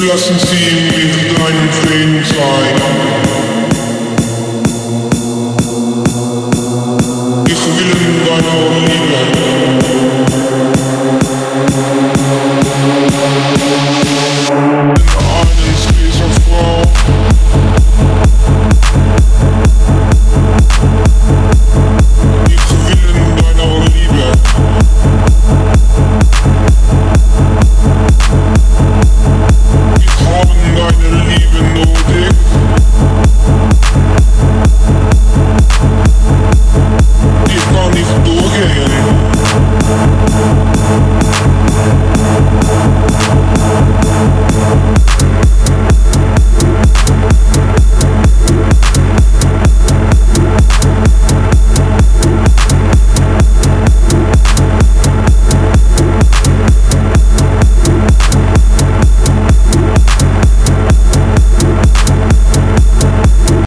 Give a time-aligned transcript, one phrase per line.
[0.08, 3.33] Lassen Sie mich deinen Frieden sein.